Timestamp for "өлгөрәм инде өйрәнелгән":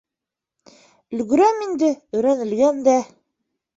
1.17-2.85